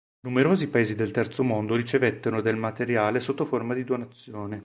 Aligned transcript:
Numerosi 0.21 0.67
paesi 0.67 0.95
del 0.95 1.11
terzo 1.11 1.43
mondo 1.43 1.75
ricevettero 1.75 2.41
del 2.41 2.55
materiale 2.55 3.19
sotto 3.19 3.45
forma 3.45 3.75
di 3.75 3.83
donazione. 3.83 4.59